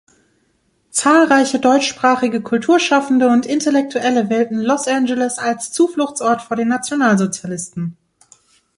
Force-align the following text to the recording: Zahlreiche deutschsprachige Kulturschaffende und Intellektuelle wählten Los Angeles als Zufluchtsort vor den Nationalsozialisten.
Zahlreiche 0.89 1.59
deutschsprachige 1.59 2.41
Kulturschaffende 2.41 3.27
und 3.27 3.45
Intellektuelle 3.45 4.31
wählten 4.31 4.57
Los 4.59 4.87
Angeles 4.87 5.37
als 5.37 5.71
Zufluchtsort 5.71 6.41
vor 6.41 6.57
den 6.57 6.69
Nationalsozialisten. 6.69 7.95